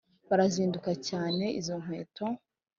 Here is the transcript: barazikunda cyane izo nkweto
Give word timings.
barazikunda 0.29 0.91
cyane 1.07 1.45
izo 1.59 1.75
nkweto 1.81 2.25